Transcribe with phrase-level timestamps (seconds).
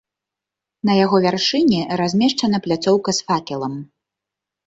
[0.89, 3.73] На яго вяршыні размешчана пляцоўка з факелам.